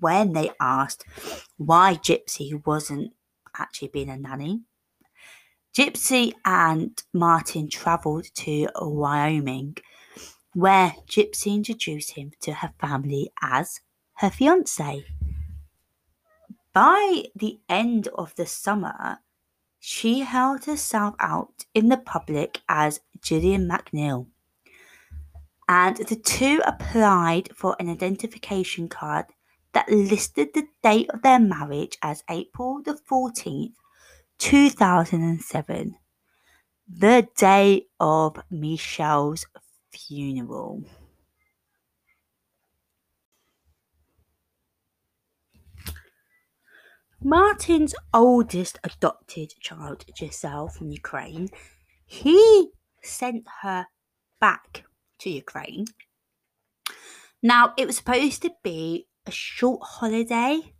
[0.00, 1.04] when they asked
[1.56, 3.12] why Gypsy wasn't
[3.56, 4.62] actually being a nanny.
[5.74, 9.76] Gypsy and Martin travelled to Wyoming,
[10.52, 13.80] where Gypsy introduced him to her family as
[14.16, 15.04] her fiance.
[16.72, 19.18] By the end of the summer,
[19.78, 24.26] she held herself out in the public as Jillian MacNeill.
[25.68, 29.26] And the two applied for an identification card
[29.72, 33.74] that listed the date of their marriage as April the 14th,
[34.38, 35.96] 2007,
[36.88, 39.46] the day of Michelle's
[39.90, 40.84] funeral.
[47.22, 51.48] Martin's oldest adopted child, Giselle from Ukraine,
[52.04, 52.70] he
[53.02, 53.86] sent her
[54.40, 54.84] back
[55.18, 55.86] to Ukraine.
[57.42, 60.74] Now, it was supposed to be a short holiday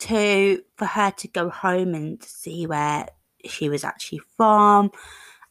[0.00, 3.08] to for her to go home and see where
[3.44, 4.90] she was actually from.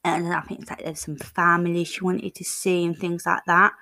[0.04, 3.74] And I think like there's some family she wanted to see and things like that.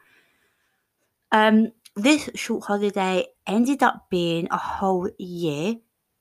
[1.32, 5.76] Um, this short holiday ended up being a whole year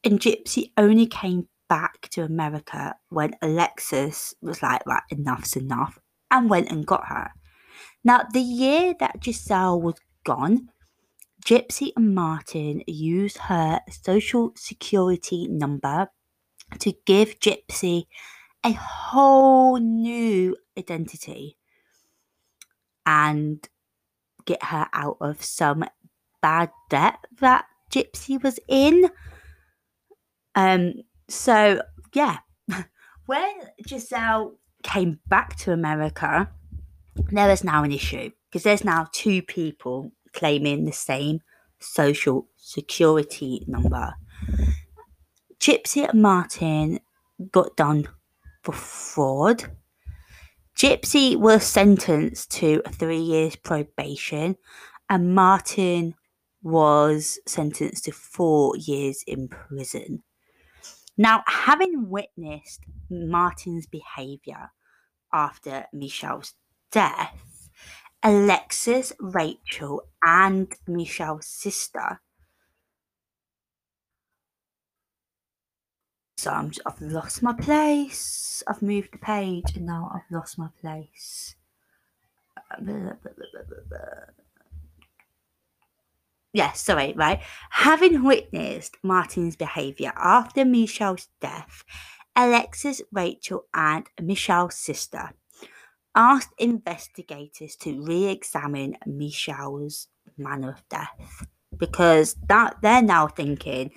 [0.05, 5.99] and Gypsy only came back to America when Alexis was like, right, enough's enough,
[6.31, 7.31] and went and got her.
[8.05, 9.95] Now, the year that Giselle was
[10.25, 10.69] gone,
[11.45, 16.09] Gypsy and Martin used her social security number
[16.79, 18.05] to give Gypsy
[18.65, 21.57] a whole new identity
[23.05, 23.69] and
[24.47, 25.85] get her out of some
[26.41, 29.11] bad debt that Gypsy was in.
[30.55, 30.95] Um,
[31.29, 31.83] so
[32.13, 32.39] yeah,
[33.27, 33.55] when
[33.87, 36.51] Giselle came back to America,
[37.31, 41.41] there is now an issue because there's now two people claiming the same
[41.81, 44.15] social security number.
[45.61, 47.01] Gypsy and Martin
[47.51, 48.07] got done
[48.63, 49.65] for fraud.
[50.77, 54.57] Gypsy was sentenced to three years probation,
[55.09, 56.15] and Martin
[56.63, 60.23] was sentenced to four years in prison.
[61.17, 64.71] Now, having witnessed Martin's behaviour
[65.33, 66.55] after Michelle's
[66.91, 67.71] death,
[68.23, 72.21] Alexis, Rachel, and Michelle's sister.
[76.37, 78.62] So i have lost my place.
[78.67, 81.55] I've moved the page and now I've lost my place
[82.71, 82.77] uh,
[86.55, 87.43] yes, sorry, right.
[87.71, 91.85] Having witnessed Martin's behaviour after Michelle's death,
[92.35, 95.33] Alexis, Rachel, and Michelle's sister
[96.15, 101.47] asked investigators to re-examine Michelle's manner of death
[101.77, 103.91] because that they're now thinking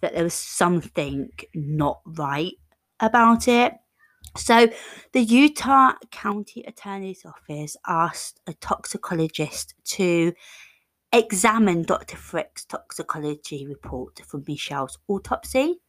[0.00, 2.54] that there was something not right
[3.00, 3.74] about it.
[4.36, 4.68] So,
[5.12, 10.32] the Utah County Attorney's Office asked a toxicologist to
[11.12, 12.16] examined Dr.
[12.16, 15.80] Frick's toxicology report from Michelle's autopsy.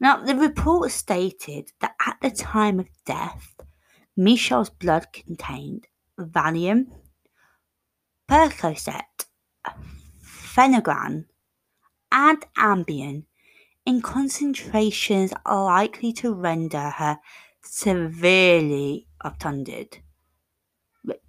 [0.00, 3.54] Now, the report stated that at the time of death,
[4.16, 5.86] Michelle's blood contained
[6.18, 6.86] Valium,
[8.28, 9.26] Percocet,
[10.22, 11.26] Phenergan,
[12.10, 13.24] and Ambien
[13.86, 17.18] in concentrations likely to render her
[17.62, 19.98] severely obtunded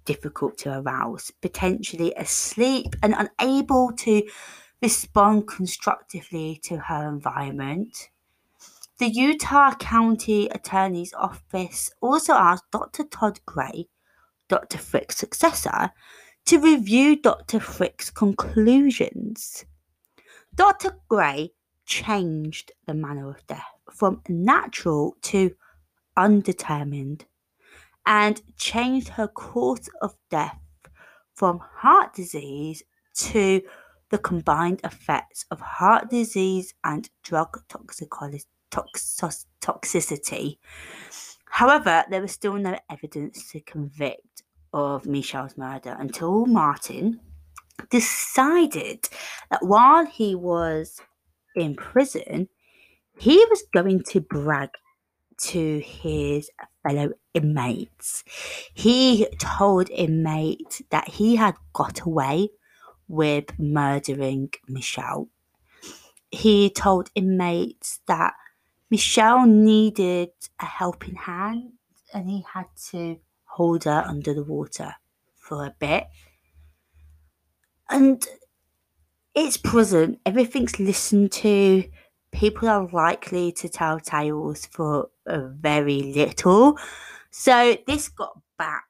[0.04, 4.22] difficult to arouse, potentially asleep and unable to
[4.82, 8.10] respond constructively to her environment.
[8.98, 13.04] The Utah County Attorney's Office also asked Dr.
[13.04, 13.88] Todd Grey,
[14.48, 14.78] Dr.
[14.78, 15.90] Frick's successor,
[16.46, 17.58] to review Dr.
[17.58, 19.64] Frick's conclusions.
[20.54, 20.98] Dr.
[21.08, 21.50] Grey
[21.86, 25.54] changed the manner of death from natural to
[26.16, 27.24] undetermined
[28.06, 30.58] and changed her course of death
[31.34, 32.82] from heart disease
[33.14, 33.62] to
[34.10, 37.62] the combined effects of heart disease and drug
[38.70, 40.58] toxicity.
[41.46, 44.42] However, there was still no evidence to convict
[44.72, 47.20] of Michelle's murder until Martin
[47.90, 49.08] decided
[49.50, 51.00] that while he was
[51.54, 52.48] in prison,
[53.18, 54.70] he was going to brag
[55.38, 56.50] to his
[56.84, 58.22] fellow inmates.
[58.74, 62.50] He told inmates that he had got away
[63.08, 65.28] with murdering Michelle.
[66.30, 68.34] He told inmates that
[68.90, 70.30] Michelle needed
[70.60, 71.72] a helping hand
[72.12, 74.94] and he had to hold her under the water
[75.36, 76.06] for a bit.
[77.90, 78.24] And
[79.34, 81.84] it's prison, everything's listened to.
[82.30, 86.78] People are likely to tell tales for very little.
[87.30, 88.84] So this got back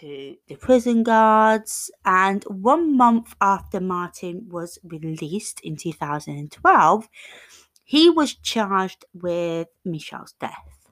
[0.00, 7.08] to the prison guards, and one month after Martin was released in 2012,
[7.84, 10.88] he was charged with Michelle's death.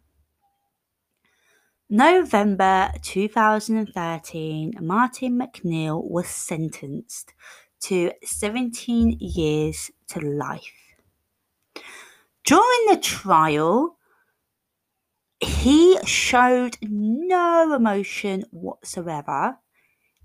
[1.91, 7.35] November 2013, Martin MacNeill was sentenced
[7.81, 10.63] to 17 years to life.
[12.45, 13.99] During the trial,
[15.45, 19.59] he showed no emotion whatsoever,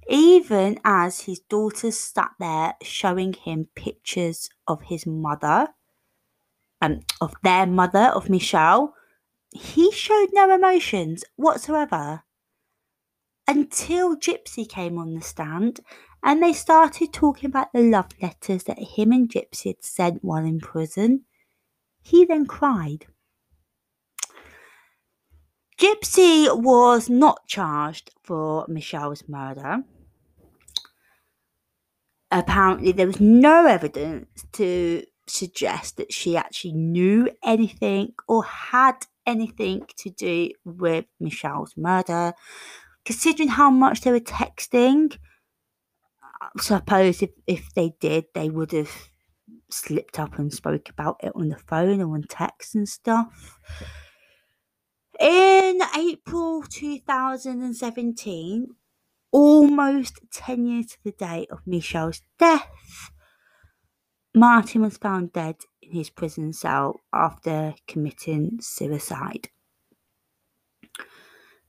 [0.10, 5.70] even as his daughters sat there showing him pictures of his mother,
[6.82, 8.94] um, of their mother, of Michelle.
[9.52, 12.24] He showed no emotions whatsoever
[13.48, 15.80] until Gypsy came on the stand
[16.24, 20.46] and they started talking about the love letters that him and Gypsy had sent while
[20.46, 21.26] in prison.
[22.02, 23.08] He then cried.
[25.80, 29.84] Gypsy was not charged for Michelle's murder.
[32.30, 39.86] Apparently, there was no evidence to suggest that she actually knew anything or had anything
[39.96, 42.34] to do with Michelle's murder.
[43.06, 45.18] Considering how much they were texting,
[46.42, 48.92] I suppose if, if they did, they would have
[49.72, 53.60] slipped up and spoke about it on the phone or on text and stuff.
[55.20, 58.68] In April 2017,
[59.32, 63.12] almost 10 years to the day of Michelle's death,
[64.34, 69.50] Martin was found dead in his prison cell after committing suicide.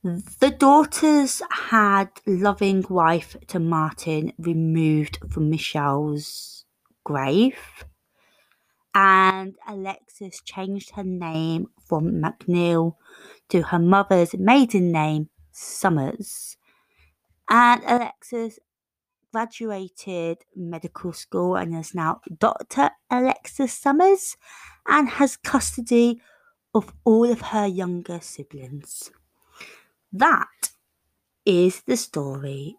[0.01, 6.63] The daughters had loving wife to Martin removed from Michelle's
[7.03, 7.83] grave
[9.41, 12.95] and Alexis changed her name from MacNeill
[13.49, 16.57] to her mother's maiden name, Somers.
[17.49, 18.59] And Alexis
[19.33, 22.91] graduated medical school and is now Dr.
[23.09, 24.37] Alexis Somers
[24.87, 26.21] and has custody
[26.75, 29.11] of all of her younger siblings.
[30.13, 30.71] That
[31.45, 32.77] is the story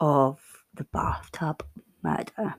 [0.00, 1.64] of the bathtub
[2.02, 2.56] murder.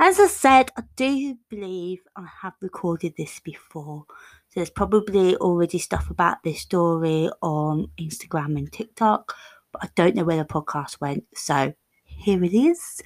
[0.00, 4.04] As I said, I do believe I have recorded this before.
[4.48, 9.34] So there's probably already stuff about this story on Instagram and TikTok,
[9.72, 11.24] but I don't know where the podcast went.
[11.34, 11.74] So
[12.04, 13.02] here it is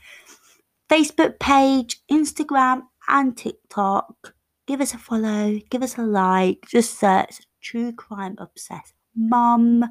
[0.88, 4.34] Facebook page, Instagram, and TikTok.
[4.66, 9.84] Give us a follow, give us a like, just search True Crime Obsessed Mum.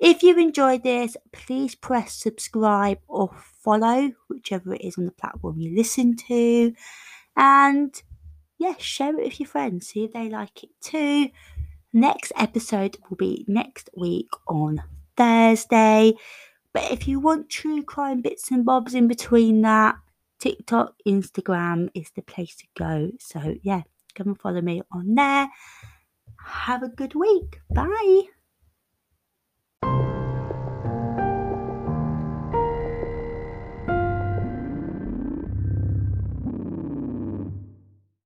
[0.00, 3.30] If you enjoyed this, please press subscribe or
[3.64, 6.74] follow, whichever it is on the platform you listen to.
[7.36, 8.02] And
[8.58, 11.30] yeah, share it with your friends, see if they like it too.
[11.92, 14.82] Next episode will be next week on
[15.16, 16.14] Thursday.
[16.72, 19.96] But if you want true crime bits and bobs in between that,
[20.40, 23.10] TikTok, Instagram is the place to go.
[23.20, 23.82] So yeah,
[24.14, 25.48] come and follow me on there.
[26.44, 27.60] Have a good week.
[27.70, 28.22] Bye.